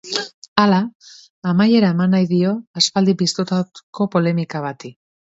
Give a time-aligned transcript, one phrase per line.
[0.61, 0.77] Hala,
[1.51, 4.93] amaiera eman nahi dio aspaldi piztutako polemika bati.